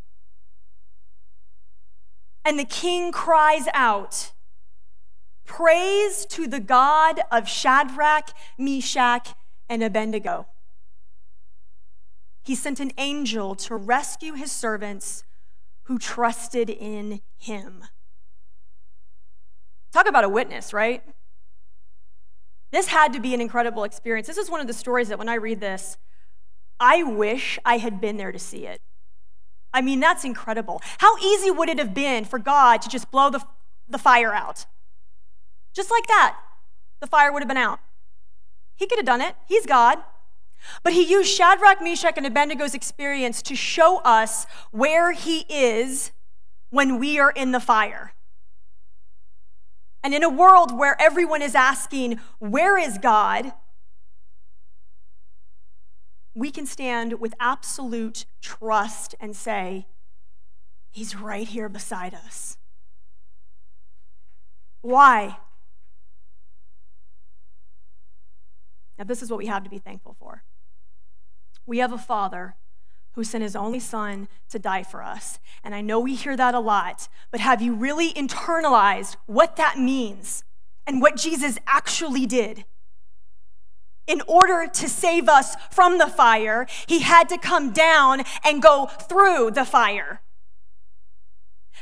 And 2.44 2.58
the 2.58 2.64
king 2.64 3.12
cries 3.12 3.66
out, 3.74 4.32
Praise 5.44 6.24
to 6.26 6.46
the 6.46 6.60
God 6.60 7.20
of 7.32 7.48
Shadrach, 7.48 8.30
Meshach, 8.58 9.34
and 9.68 9.82
Abednego. 9.82 10.46
He 12.42 12.54
sent 12.54 12.80
an 12.80 12.92
angel 12.96 13.54
to 13.56 13.76
rescue 13.76 14.34
his 14.34 14.52
servants 14.52 15.24
who 15.84 15.98
trusted 15.98 16.70
in 16.70 17.20
him. 17.38 17.84
Talk 19.90 20.08
about 20.08 20.24
a 20.24 20.28
witness, 20.28 20.72
right? 20.72 21.02
This 22.70 22.88
had 22.88 23.12
to 23.14 23.20
be 23.20 23.34
an 23.34 23.40
incredible 23.40 23.84
experience. 23.84 24.26
This 24.26 24.36
is 24.36 24.50
one 24.50 24.60
of 24.60 24.66
the 24.66 24.72
stories 24.72 25.08
that 25.08 25.18
when 25.18 25.28
I 25.28 25.34
read 25.34 25.60
this, 25.60 25.96
I 26.78 27.02
wish 27.02 27.58
I 27.64 27.78
had 27.78 28.00
been 28.00 28.16
there 28.16 28.32
to 28.32 28.38
see 28.38 28.66
it. 28.66 28.80
I 29.72 29.80
mean, 29.80 30.00
that's 30.00 30.24
incredible. 30.24 30.80
How 30.98 31.16
easy 31.18 31.50
would 31.50 31.68
it 31.68 31.78
have 31.78 31.94
been 31.94 32.24
for 32.24 32.38
God 32.38 32.82
to 32.82 32.88
just 32.88 33.10
blow 33.10 33.30
the, 33.30 33.42
the 33.88 33.98
fire 33.98 34.32
out? 34.32 34.66
Just 35.74 35.90
like 35.90 36.06
that, 36.06 36.36
the 37.00 37.06
fire 37.06 37.32
would 37.32 37.42
have 37.42 37.48
been 37.48 37.56
out. 37.56 37.80
He 38.76 38.86
could 38.86 38.98
have 38.98 39.06
done 39.06 39.20
it. 39.20 39.34
He's 39.46 39.66
God. 39.66 39.98
But 40.82 40.92
he 40.92 41.02
used 41.02 41.30
Shadrach, 41.30 41.82
Meshach, 41.82 42.16
and 42.16 42.26
Abednego's 42.26 42.74
experience 42.74 43.42
to 43.42 43.54
show 43.54 43.98
us 43.98 44.46
where 44.70 45.12
he 45.12 45.44
is 45.48 46.12
when 46.70 46.98
we 46.98 47.18
are 47.18 47.30
in 47.30 47.52
the 47.52 47.60
fire. 47.60 48.12
And 50.02 50.14
in 50.14 50.22
a 50.22 50.28
world 50.28 50.76
where 50.76 51.00
everyone 51.00 51.42
is 51.42 51.54
asking, 51.54 52.20
Where 52.38 52.78
is 52.78 52.98
God? 52.98 53.52
we 56.38 56.52
can 56.52 56.66
stand 56.66 57.18
with 57.20 57.34
absolute 57.40 58.24
trust 58.40 59.16
and 59.18 59.34
say, 59.34 59.86
He's 60.92 61.16
right 61.16 61.46
here 61.46 61.68
beside 61.68 62.14
us. 62.14 62.56
Why? 64.80 65.36
Now, 68.96 69.04
this 69.04 69.20
is 69.20 69.30
what 69.30 69.38
we 69.38 69.46
have 69.46 69.64
to 69.64 69.70
be 69.70 69.78
thankful 69.78 70.14
for. 70.18 70.44
We 71.66 71.78
have 71.78 71.92
a 71.92 71.98
Father 71.98 72.54
who 73.12 73.24
sent 73.24 73.42
his 73.42 73.56
only 73.56 73.80
Son 73.80 74.28
to 74.48 74.58
die 74.58 74.82
for 74.82 75.02
us. 75.02 75.38
And 75.64 75.74
I 75.74 75.80
know 75.80 75.98
we 76.00 76.14
hear 76.14 76.36
that 76.36 76.54
a 76.54 76.60
lot, 76.60 77.08
but 77.30 77.40
have 77.40 77.60
you 77.60 77.74
really 77.74 78.12
internalized 78.12 79.16
what 79.26 79.56
that 79.56 79.78
means 79.78 80.44
and 80.86 81.02
what 81.02 81.16
Jesus 81.16 81.58
actually 81.66 82.26
did? 82.26 82.64
In 84.06 84.22
order 84.26 84.66
to 84.72 84.88
save 84.88 85.28
us 85.28 85.54
from 85.70 85.98
the 85.98 86.06
fire, 86.06 86.66
he 86.86 87.00
had 87.00 87.28
to 87.28 87.38
come 87.38 87.72
down 87.72 88.22
and 88.44 88.62
go 88.62 88.86
through 88.86 89.50
the 89.50 89.64
fire. 89.64 90.22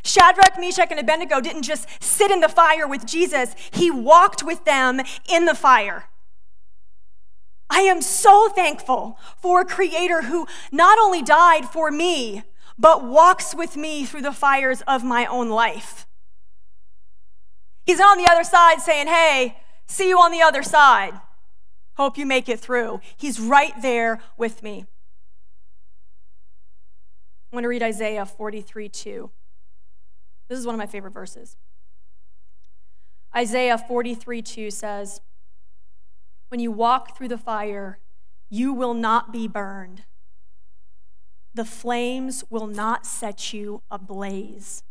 Shadrach, 0.02 0.58
Meshach, 0.58 0.90
and 0.90 1.00
Abednego 1.00 1.40
didn't 1.40 1.62
just 1.62 1.88
sit 2.00 2.30
in 2.30 2.40
the 2.40 2.48
fire 2.48 2.86
with 2.86 3.06
Jesus, 3.06 3.54
he 3.72 3.90
walked 3.90 4.42
with 4.42 4.64
them 4.64 5.00
in 5.28 5.46
the 5.46 5.54
fire. 5.54 6.06
I 7.68 7.80
am 7.80 8.00
so 8.00 8.48
thankful 8.48 9.18
for 9.38 9.60
a 9.60 9.64
creator 9.64 10.22
who 10.22 10.46
not 10.70 10.98
only 10.98 11.22
died 11.22 11.66
for 11.66 11.90
me, 11.90 12.42
but 12.78 13.04
walks 13.04 13.54
with 13.54 13.76
me 13.76 14.04
through 14.04 14.22
the 14.22 14.32
fires 14.32 14.82
of 14.86 15.02
my 15.02 15.26
own 15.26 15.48
life. 15.48 16.06
He's 17.84 18.00
on 18.00 18.18
the 18.18 18.28
other 18.30 18.44
side 18.44 18.80
saying, 18.80 19.06
Hey, 19.06 19.58
see 19.86 20.08
you 20.08 20.18
on 20.18 20.32
the 20.32 20.42
other 20.42 20.62
side. 20.62 21.20
Hope 21.94 22.18
you 22.18 22.26
make 22.26 22.48
it 22.48 22.60
through. 22.60 23.00
He's 23.16 23.40
right 23.40 23.72
there 23.80 24.20
with 24.36 24.62
me. 24.62 24.86
I 27.52 27.56
want 27.56 27.64
to 27.64 27.68
read 27.68 27.82
Isaiah 27.82 28.26
43 28.26 28.88
2. 28.88 29.30
This 30.48 30.58
is 30.58 30.66
one 30.66 30.74
of 30.74 30.78
my 30.78 30.86
favorite 30.86 31.12
verses. 31.12 31.56
Isaiah 33.34 33.78
43 33.78 34.42
2 34.42 34.70
says, 34.70 35.20
when 36.48 36.60
you 36.60 36.70
walk 36.70 37.16
through 37.16 37.28
the 37.28 37.38
fire, 37.38 37.98
you 38.48 38.72
will 38.72 38.94
not 38.94 39.32
be 39.32 39.48
burned. 39.48 40.04
The 41.54 41.64
flames 41.64 42.44
will 42.50 42.66
not 42.66 43.06
set 43.06 43.52
you 43.52 43.82
ablaze. 43.90 44.82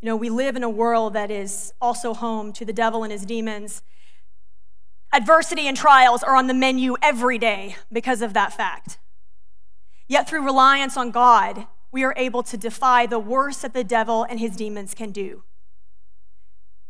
You 0.00 0.06
know, 0.06 0.16
we 0.16 0.30
live 0.30 0.56
in 0.56 0.62
a 0.62 0.70
world 0.70 1.14
that 1.14 1.30
is 1.30 1.72
also 1.80 2.14
home 2.14 2.52
to 2.54 2.64
the 2.64 2.72
devil 2.72 3.02
and 3.02 3.12
his 3.12 3.24
demons. 3.24 3.82
Adversity 5.12 5.66
and 5.66 5.76
trials 5.76 6.22
are 6.22 6.36
on 6.36 6.46
the 6.46 6.54
menu 6.54 6.96
every 7.02 7.38
day 7.38 7.76
because 7.90 8.22
of 8.22 8.34
that 8.34 8.52
fact. 8.52 8.98
Yet, 10.06 10.28
through 10.28 10.44
reliance 10.44 10.96
on 10.96 11.10
God, 11.10 11.66
we 11.90 12.04
are 12.04 12.14
able 12.16 12.42
to 12.44 12.56
defy 12.56 13.06
the 13.06 13.18
worst 13.18 13.62
that 13.62 13.72
the 13.72 13.82
devil 13.82 14.22
and 14.22 14.38
his 14.38 14.56
demons 14.56 14.94
can 14.94 15.10
do. 15.10 15.42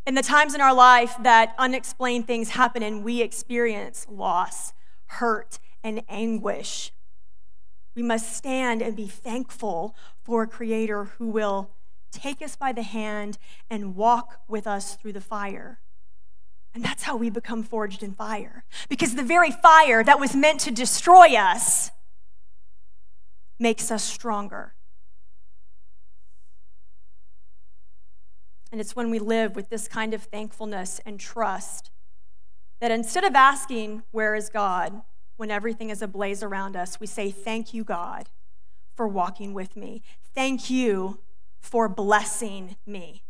In 0.06 0.14
the 0.14 0.22
times 0.22 0.54
in 0.54 0.60
our 0.60 0.74
life 0.74 1.16
that 1.22 1.52
unexplained 1.58 2.28
things 2.28 2.50
happen 2.50 2.82
and 2.84 3.02
we 3.02 3.22
experience 3.22 4.06
loss, 4.08 4.72
hurt, 5.06 5.58
and 5.82 6.00
anguish, 6.08 6.92
we 7.96 8.02
must 8.02 8.36
stand 8.36 8.82
and 8.82 8.94
be 8.94 9.08
thankful 9.08 9.96
for 10.22 10.44
a 10.44 10.46
creator 10.46 11.06
who 11.18 11.26
will 11.26 11.70
take 12.12 12.40
us 12.40 12.54
by 12.54 12.70
the 12.70 12.84
hand 12.84 13.36
and 13.68 13.96
walk 13.96 14.42
with 14.46 14.64
us 14.66 14.94
through 14.94 15.12
the 15.12 15.20
fire. 15.20 15.80
And 16.72 16.84
that's 16.84 17.02
how 17.02 17.16
we 17.16 17.28
become 17.28 17.64
forged 17.64 18.04
in 18.04 18.12
fire. 18.12 18.64
Because 18.88 19.16
the 19.16 19.24
very 19.24 19.50
fire 19.50 20.04
that 20.04 20.20
was 20.20 20.36
meant 20.36 20.60
to 20.60 20.70
destroy 20.70 21.34
us 21.34 21.90
makes 23.58 23.90
us 23.90 24.04
stronger. 24.04 24.75
And 28.72 28.80
it's 28.80 28.96
when 28.96 29.10
we 29.10 29.18
live 29.18 29.56
with 29.56 29.68
this 29.68 29.88
kind 29.88 30.12
of 30.12 30.22
thankfulness 30.22 31.00
and 31.06 31.20
trust 31.20 31.90
that 32.80 32.90
instead 32.90 33.24
of 33.24 33.34
asking, 33.34 34.02
Where 34.10 34.34
is 34.34 34.48
God? 34.48 35.02
when 35.36 35.50
everything 35.50 35.90
is 35.90 36.02
ablaze 36.02 36.42
around 36.42 36.76
us, 36.76 36.98
we 37.00 37.06
say, 37.06 37.30
Thank 37.30 37.74
you, 37.74 37.84
God, 37.84 38.28
for 38.94 39.06
walking 39.06 39.54
with 39.54 39.76
me. 39.76 40.02
Thank 40.34 40.70
you 40.70 41.20
for 41.60 41.88
blessing 41.88 42.76
me. 42.86 43.22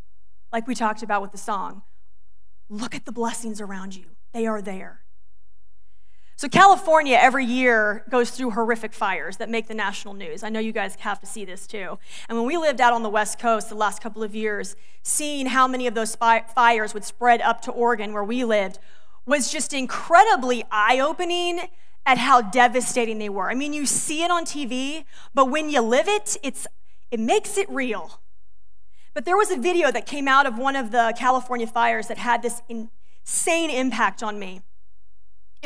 Like 0.52 0.66
we 0.66 0.74
talked 0.74 1.02
about 1.02 1.22
with 1.22 1.32
the 1.32 1.38
song, 1.38 1.82
look 2.68 2.94
at 2.94 3.04
the 3.04 3.12
blessings 3.12 3.60
around 3.60 3.96
you, 3.96 4.06
they 4.32 4.46
are 4.46 4.62
there. 4.62 5.00
So, 6.38 6.50
California 6.50 7.16
every 7.18 7.46
year 7.46 8.04
goes 8.10 8.30
through 8.30 8.50
horrific 8.50 8.92
fires 8.92 9.38
that 9.38 9.48
make 9.48 9.68
the 9.68 9.74
national 9.74 10.12
news. 10.12 10.42
I 10.42 10.50
know 10.50 10.60
you 10.60 10.70
guys 10.70 10.94
have 10.96 11.18
to 11.20 11.26
see 11.26 11.46
this 11.46 11.66
too. 11.66 11.98
And 12.28 12.36
when 12.36 12.46
we 12.46 12.58
lived 12.58 12.78
out 12.78 12.92
on 12.92 13.02
the 13.02 13.08
West 13.08 13.38
Coast 13.38 13.70
the 13.70 13.74
last 13.74 14.02
couple 14.02 14.22
of 14.22 14.34
years, 14.34 14.76
seeing 15.02 15.46
how 15.46 15.66
many 15.66 15.86
of 15.86 15.94
those 15.94 16.14
fires 16.14 16.92
would 16.92 17.04
spread 17.04 17.40
up 17.40 17.62
to 17.62 17.70
Oregon, 17.70 18.12
where 18.12 18.22
we 18.22 18.44
lived, 18.44 18.78
was 19.24 19.50
just 19.50 19.72
incredibly 19.72 20.62
eye 20.70 21.00
opening 21.00 21.70
at 22.04 22.18
how 22.18 22.42
devastating 22.42 23.18
they 23.18 23.30
were. 23.30 23.50
I 23.50 23.54
mean, 23.54 23.72
you 23.72 23.86
see 23.86 24.22
it 24.22 24.30
on 24.30 24.44
TV, 24.44 25.04
but 25.32 25.50
when 25.50 25.70
you 25.70 25.80
live 25.80 26.06
it, 26.06 26.36
it's, 26.42 26.66
it 27.10 27.18
makes 27.18 27.56
it 27.56 27.66
real. 27.70 28.20
But 29.14 29.24
there 29.24 29.38
was 29.38 29.50
a 29.50 29.56
video 29.56 29.90
that 29.90 30.04
came 30.04 30.28
out 30.28 30.44
of 30.44 30.58
one 30.58 30.76
of 30.76 30.90
the 30.90 31.14
California 31.18 31.66
fires 31.66 32.08
that 32.08 32.18
had 32.18 32.42
this 32.42 32.60
insane 32.68 33.70
impact 33.70 34.22
on 34.22 34.38
me. 34.38 34.60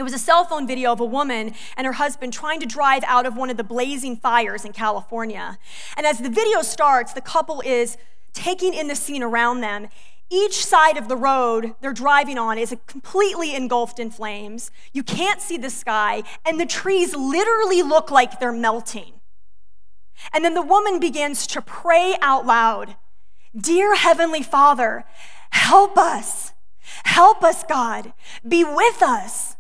It 0.01 0.03
was 0.03 0.15
a 0.15 0.19
cell 0.19 0.47
phone 0.47 0.67
video 0.67 0.93
of 0.93 1.01
a 1.01 1.05
woman 1.05 1.53
and 1.77 1.87
her 1.87 1.93
husband 1.93 2.33
trying 2.33 2.59
to 2.61 2.67
drive 2.67 3.05
out 3.07 3.27
of 3.27 3.37
one 3.37 3.51
of 3.51 3.59
the 3.59 3.63
blazing 3.63 4.17
fires 4.17 4.65
in 4.65 4.73
California. 4.73 5.59
And 5.95 6.07
as 6.07 6.21
the 6.21 6.31
video 6.31 6.63
starts, 6.63 7.13
the 7.13 7.21
couple 7.21 7.61
is 7.61 7.99
taking 8.33 8.73
in 8.73 8.89
the 8.89 8.97
scene 8.97 9.23
around 9.23 9.61
them. 9.61 9.89
Each 10.31 10.65
side 10.65 10.97
of 10.97 11.09
the 11.09 11.17
road 11.17 11.75
they're 11.83 11.93
driving 11.93 12.39
on 12.39 12.57
is 12.57 12.75
completely 12.87 13.55
engulfed 13.55 13.99
in 13.99 14.11
flames. 14.11 14.71
You 14.95 15.03
can't 15.03 15.43
see 15.43 15.59
the 15.59 15.69
sky, 15.69 16.23
and 16.47 16.59
the 16.59 16.65
trees 16.65 17.15
literally 17.15 17.83
look 17.83 18.11
like 18.11 18.41
they're 18.41 18.53
melting. 18.53 19.21
And 20.33 20.43
then 20.43 20.55
the 20.55 20.63
woman 20.63 20.99
begins 20.99 21.47
to 21.49 21.61
pray 21.61 22.17
out 22.23 22.47
loud 22.47 22.97
Dear 23.55 23.97
Heavenly 23.97 24.43
Father, 24.43 25.05
help 25.51 25.99
us. 25.99 26.55
Help 27.05 27.45
us, 27.45 27.65
God. 27.65 28.15
Be 28.49 28.65
with 28.65 29.03
us. 29.03 29.57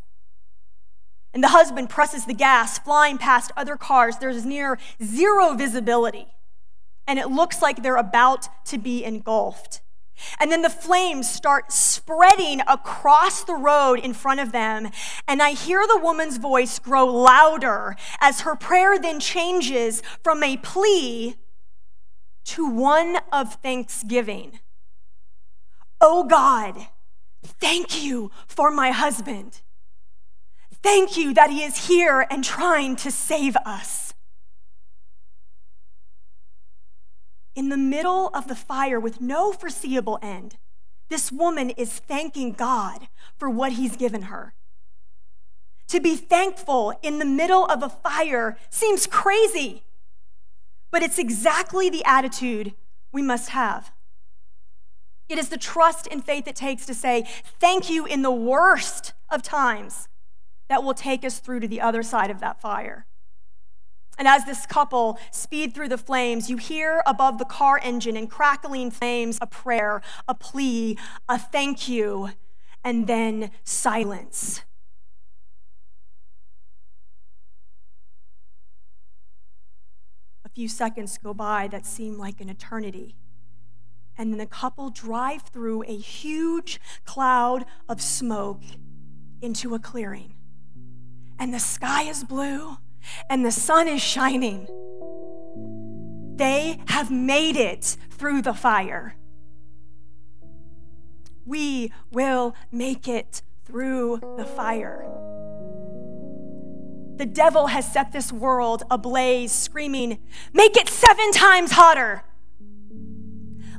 And 1.33 1.43
the 1.45 1.49
husband 1.49 1.89
presses 1.91 2.27
the 2.27 2.35
gas, 2.35 2.79
flying 2.79 3.19
past 3.19 3.53
other 3.57 3.77
cars. 3.77 4.19
There's 4.19 4.45
near 4.45 4.79
zero 5.03 5.55
visibility. 5.55 6.27
and 7.07 7.19
it 7.19 7.29
looks 7.29 7.61
like 7.61 7.83
they're 7.83 7.97
about 7.97 8.47
to 8.67 8.79
be 8.79 9.05
engulfed. 9.05 9.81
And 10.39 10.53
then 10.53 10.63
the 10.63 10.71
flames 10.71 11.29
start 11.29 11.73
spreading 11.73 12.61
across 12.69 13.43
the 13.43 13.55
road 13.55 13.99
in 13.99 14.15
front 14.15 14.39
of 14.39 14.53
them. 14.53 14.91
And 15.27 15.43
I 15.43 15.53
hear 15.53 15.87
the 15.89 15.99
woman's 16.01 16.37
voice 16.37 16.79
grow 16.79 17.07
louder 17.07 17.97
as 18.21 18.43
her 18.43 18.55
prayer 18.55 18.97
then 18.97 19.19
changes 19.19 20.03
from 20.23 20.45
a 20.45 20.57
plea 20.59 21.35
to 22.45 22.67
one 22.69 23.19
of 23.33 23.55
thanksgiving. 23.55 24.61
Oh 26.01 26.23
God, 26.25 26.77
thank 27.43 28.01
you 28.01 28.31
for 28.47 28.71
my 28.71 28.91
husband. 28.93 29.63
Thank 30.83 31.17
you 31.17 31.35
that 31.35 31.51
he 31.51 31.63
is 31.63 31.89
here 31.89 32.27
and 32.31 32.43
trying 32.43 32.97
to 32.97 33.11
save 33.11 33.57
us. 33.65 34.11
in 37.61 37.69
the 37.69 37.77
middle 37.77 38.29
of 38.29 38.49
the 38.49 38.55
fire 38.55 38.99
with 38.99 39.21
no 39.21 39.53
foreseeable 39.53 40.19
end, 40.23 40.57
this 41.11 41.31
woman 41.31 41.69
is 41.71 41.93
thanking 41.93 42.53
God 42.53 43.09
for 43.37 43.51
what 43.51 43.73
he's 43.73 43.97
given 43.97 44.23
her. 44.23 44.55
To 45.89 46.01
be 46.01 46.17
thankful 46.17 46.99
in 47.03 47.19
the 47.19 47.25
middle 47.25 47.67
of 47.67 47.83
a 47.83 47.89
fire 47.89 48.57
seems 48.71 49.07
crazy, 49.07 49.83
but 50.91 51.03
it's 51.03 51.19
exactly 51.19 51.91
the 51.91 52.05
attitude 52.05 52.75
we 53.13 53.21
must 53.21 53.51
have. 53.51 53.93
It 55.29 55.37
is 55.37 55.49
the 55.49 55.59
trust 55.59 56.09
and 56.11 56.25
faith 56.25 56.49
it 56.49 56.57
takes 56.57 56.87
to 56.87 56.95
say, 56.95 57.27
Thank 57.61 57.91
you 57.91 58.07
in 58.07 58.23
the 58.23 58.31
worst 58.31 59.13
of 59.29 59.43
times 59.43 60.09
that 60.71 60.85
will 60.85 60.95
take 60.95 61.25
us 61.25 61.41
through 61.41 61.59
to 61.59 61.69
the 61.69 61.81
other 61.81 62.01
side 62.03 62.31
of 62.31 62.39
that 62.39 62.61
fire. 62.61 63.05
And 64.17 64.29
as 64.29 64.45
this 64.45 64.67
couple 64.67 65.19
speed 65.33 65.75
through 65.75 65.89
the 65.89 65.99
flames, 65.99 66.49
you 66.49 66.59
hear 66.59 67.03
above 67.07 67.39
the 67.39 67.45
car 67.45 67.81
engine 67.83 68.17
and 68.17 68.31
crackling 68.31 68.93
flames 68.93 69.37
a 69.41 69.49
prayer, 69.49 70.01
a 70.29 70.35
plea, 70.35 70.97
a 71.29 71.39
thank 71.41 71.89
you, 71.89 72.31
and 72.85 73.09
then 73.09 73.51
silence. 73.65 74.63
A 80.45 80.49
few 80.51 80.69
seconds 80.69 81.19
go 81.19 81.35
by 81.35 81.67
that 81.67 81.85
seem 81.85 82.17
like 82.17 82.41
an 82.41 82.49
eternity. 82.49 83.17
And 84.17 84.31
then 84.31 84.39
the 84.39 84.47
couple 84.47 84.91
drive 84.91 85.43
through 85.43 85.83
a 85.89 85.97
huge 85.97 86.81
cloud 87.05 87.65
of 87.89 88.01
smoke 88.01 88.63
into 89.43 89.75
a 89.75 89.81
clearing. 89.81 90.35
And 91.41 91.55
the 91.55 91.59
sky 91.59 92.03
is 92.03 92.23
blue 92.23 92.77
and 93.31 93.45
the 93.45 93.51
sun 93.51 93.89
is 93.89 94.03
shining. 94.03 94.69
They 96.37 96.79
have 96.89 97.11
made 97.11 97.57
it 97.57 97.97
through 98.11 98.43
the 98.43 98.53
fire. 98.53 99.17
We 101.47 101.93
will 102.13 102.55
make 102.71 103.09
it 103.09 103.41
through 103.65 104.21
the 104.37 104.45
fire. 104.45 105.07
The 107.17 107.27
devil 107.27 107.69
has 107.69 107.91
set 107.91 108.13
this 108.13 108.31
world 108.31 108.83
ablaze, 108.91 109.51
screaming, 109.51 110.19
Make 110.53 110.77
it 110.77 110.89
seven 110.91 111.33
times 111.33 111.73
hotter. 111.73 112.23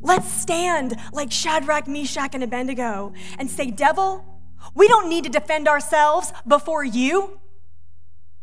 Let's 0.02 0.32
stand 0.32 0.96
like 1.14 1.32
Shadrach, 1.32 1.88
Meshach, 1.88 2.34
and 2.34 2.44
Abednego 2.44 3.14
and 3.38 3.50
say, 3.50 3.70
Devil, 3.70 4.26
we 4.74 4.88
don't 4.88 5.10
need 5.10 5.24
to 5.26 5.30
defend 5.30 5.68
ourselves 5.68 6.34
before 6.48 6.84
you. 6.84 7.40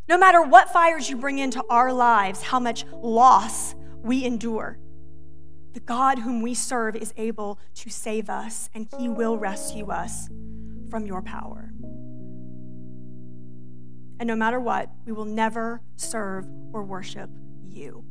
No 0.08 0.16
matter 0.16 0.42
what 0.42 0.70
fires 0.70 1.10
you 1.10 1.16
bring 1.16 1.38
into 1.38 1.62
our 1.68 1.92
lives, 1.92 2.42
how 2.42 2.58
much 2.58 2.86
loss 2.92 3.74
we 4.02 4.24
endure, 4.24 4.78
the 5.74 5.80
God 5.80 6.20
whom 6.20 6.40
we 6.40 6.54
serve 6.54 6.96
is 6.96 7.12
able 7.18 7.58
to 7.74 7.90
save 7.90 8.30
us, 8.30 8.70
and 8.74 8.88
he 8.98 9.08
will 9.08 9.36
rescue 9.36 9.90
us 9.90 10.28
from 10.88 11.04
your 11.04 11.20
power. 11.20 11.70
And 14.20 14.26
no 14.26 14.34
matter 14.34 14.58
what, 14.58 14.90
we 15.04 15.12
will 15.12 15.26
never 15.26 15.82
serve 15.96 16.48
or 16.72 16.82
worship 16.84 17.30
you. 17.68 18.02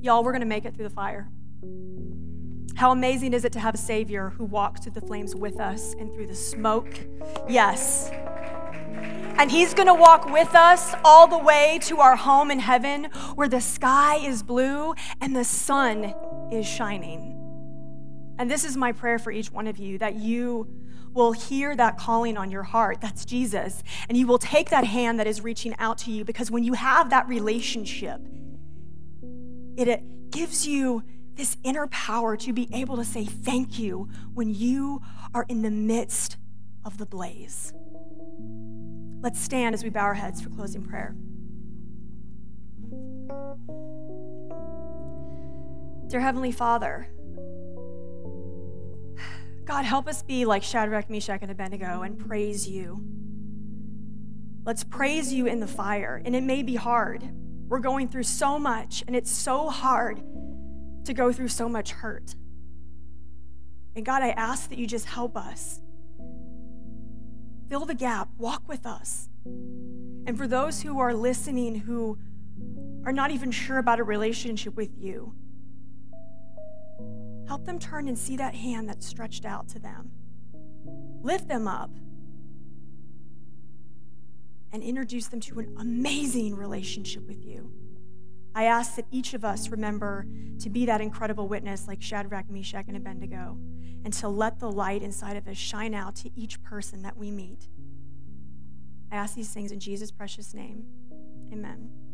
Y'all, 0.00 0.24
we're 0.24 0.32
going 0.32 0.40
to 0.40 0.46
make 0.46 0.64
it 0.64 0.74
through 0.74 0.88
the 0.88 0.94
fire. 0.94 1.28
How 2.76 2.92
amazing 2.92 3.34
is 3.34 3.44
it 3.44 3.52
to 3.52 3.60
have 3.60 3.74
a 3.74 3.78
Savior 3.78 4.30
who 4.30 4.44
walks 4.44 4.80
through 4.80 4.92
the 4.92 5.00
flames 5.00 5.34
with 5.34 5.60
us 5.60 5.94
and 5.98 6.12
through 6.14 6.28
the 6.28 6.34
smoke? 6.34 6.98
Yes. 7.48 8.10
And 9.38 9.52
He's 9.52 9.72
going 9.72 9.86
to 9.86 9.94
walk 9.94 10.28
with 10.28 10.54
us 10.54 10.94
all 11.04 11.28
the 11.28 11.38
way 11.38 11.78
to 11.82 11.98
our 11.98 12.16
home 12.16 12.50
in 12.50 12.58
heaven 12.58 13.04
where 13.36 13.48
the 13.48 13.60
sky 13.60 14.16
is 14.16 14.42
blue 14.42 14.94
and 15.20 15.34
the 15.34 15.44
sun 15.44 16.12
is 16.50 16.66
shining. 16.66 17.36
And 18.38 18.50
this 18.50 18.64
is 18.64 18.76
my 18.76 18.90
prayer 18.92 19.18
for 19.18 19.30
each 19.30 19.52
one 19.52 19.68
of 19.68 19.78
you 19.78 19.98
that 19.98 20.16
you 20.16 20.66
will 21.12 21.32
hear 21.32 21.74
that 21.76 21.98
calling 21.98 22.36
on 22.36 22.50
your 22.50 22.64
heart. 22.64 23.00
That's 23.00 23.24
Jesus. 23.24 23.82
And 24.08 24.18
you 24.18 24.26
will 24.26 24.38
take 24.38 24.70
that 24.70 24.84
hand 24.84 25.20
that 25.20 25.26
is 25.26 25.40
reaching 25.40 25.74
out 25.78 25.98
to 25.98 26.10
you 26.10 26.24
because 26.24 26.50
when 26.50 26.64
you 26.64 26.74
have 26.74 27.10
that 27.10 27.28
relationship, 27.28 28.20
it 29.76 30.30
gives 30.30 30.66
you 30.66 31.04
this 31.34 31.56
inner 31.62 31.86
power 31.86 32.36
to 32.36 32.52
be 32.52 32.68
able 32.72 32.96
to 32.96 33.04
say 33.04 33.24
thank 33.24 33.78
you 33.78 34.08
when 34.34 34.52
you 34.52 35.00
are 35.32 35.46
in 35.48 35.62
the 35.62 35.70
midst 35.70 36.36
of 36.84 36.98
the 36.98 37.06
blaze. 37.06 37.72
Let's 39.20 39.40
stand 39.40 39.74
as 39.74 39.82
we 39.82 39.90
bow 39.90 40.02
our 40.02 40.14
heads 40.14 40.40
for 40.40 40.50
closing 40.50 40.82
prayer. 40.82 41.16
Dear 46.06 46.20
Heavenly 46.20 46.52
Father, 46.52 47.08
God, 49.64 49.84
help 49.84 50.06
us 50.08 50.22
be 50.22 50.44
like 50.44 50.62
Shadrach, 50.62 51.10
Meshach, 51.10 51.42
and 51.42 51.50
Abednego 51.50 52.02
and 52.02 52.18
praise 52.18 52.68
you. 52.68 53.04
Let's 54.64 54.84
praise 54.84 55.32
you 55.32 55.46
in 55.46 55.60
the 55.60 55.66
fire. 55.66 56.22
And 56.24 56.36
it 56.36 56.42
may 56.42 56.62
be 56.62 56.76
hard. 56.76 57.28
We're 57.68 57.80
going 57.80 58.08
through 58.08 58.22
so 58.22 58.58
much, 58.58 59.04
and 59.06 59.14
it's 59.14 59.30
so 59.30 59.68
hard 59.68 60.22
to 61.04 61.12
go 61.12 61.32
through 61.32 61.48
so 61.48 61.68
much 61.68 61.90
hurt. 61.90 62.34
And 63.96 64.06
God, 64.06 64.22
I 64.22 64.30
ask 64.30 64.70
that 64.70 64.78
you 64.78 64.86
just 64.86 65.06
help 65.06 65.36
us 65.36 65.80
Fill 67.68 67.84
the 67.84 67.94
gap, 67.94 68.28
walk 68.38 68.66
with 68.66 68.86
us. 68.86 69.28
And 69.44 70.36
for 70.36 70.46
those 70.46 70.82
who 70.82 70.98
are 70.98 71.14
listening 71.14 71.80
who 71.80 72.18
are 73.04 73.12
not 73.12 73.30
even 73.30 73.50
sure 73.50 73.78
about 73.78 74.00
a 74.00 74.04
relationship 74.04 74.74
with 74.74 74.90
you, 74.96 75.34
help 77.46 77.64
them 77.64 77.78
turn 77.78 78.08
and 78.08 78.18
see 78.18 78.36
that 78.36 78.54
hand 78.54 78.88
that's 78.88 79.06
stretched 79.06 79.44
out 79.44 79.68
to 79.68 79.78
them. 79.78 80.10
Lift 81.22 81.48
them 81.48 81.68
up 81.68 81.90
and 84.72 84.82
introduce 84.82 85.28
them 85.28 85.40
to 85.40 85.58
an 85.58 85.74
amazing 85.78 86.54
relationship 86.54 87.26
with 87.26 87.44
you. 87.44 87.72
I 88.58 88.64
ask 88.64 88.96
that 88.96 89.06
each 89.12 89.34
of 89.34 89.44
us 89.44 89.68
remember 89.68 90.26
to 90.58 90.68
be 90.68 90.84
that 90.86 91.00
incredible 91.00 91.46
witness 91.46 91.86
like 91.86 92.02
Shadrach, 92.02 92.50
Meshach, 92.50 92.86
and 92.88 92.96
Abednego 92.96 93.56
and 94.04 94.12
to 94.14 94.28
let 94.28 94.58
the 94.58 94.68
light 94.68 95.00
inside 95.00 95.36
of 95.36 95.46
us 95.46 95.56
shine 95.56 95.94
out 95.94 96.16
to 96.16 96.30
each 96.34 96.60
person 96.64 97.02
that 97.02 97.16
we 97.16 97.30
meet. 97.30 97.68
I 99.12 99.14
ask 99.14 99.36
these 99.36 99.50
things 99.50 99.70
in 99.70 99.78
Jesus' 99.78 100.10
precious 100.10 100.54
name. 100.54 100.86
Amen. 101.52 102.07